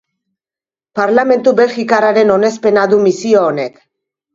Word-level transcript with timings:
Parlamentu 1.01 1.55
belgikarraren 1.61 2.35
onespena 2.41 2.91
du 2.97 3.05
misio 3.09 3.51
honek. 3.53 3.83